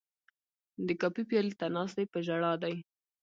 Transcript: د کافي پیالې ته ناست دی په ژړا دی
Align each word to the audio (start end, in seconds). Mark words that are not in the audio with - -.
د 0.87 0.89
کافي 1.01 1.23
پیالې 1.29 1.53
ته 1.59 1.65
ناست 1.75 1.95
دی 1.97 2.05
په 2.13 2.19
ژړا 2.27 2.53
دی 2.63 2.75